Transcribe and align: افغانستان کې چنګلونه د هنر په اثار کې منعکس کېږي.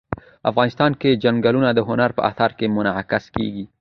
افغانستان 0.49 0.91
کې 1.01 1.19
چنګلونه 1.23 1.69
د 1.73 1.79
هنر 1.89 2.09
په 2.17 2.21
اثار 2.29 2.51
کې 2.57 2.73
منعکس 2.75 3.23
کېږي. 3.35 3.65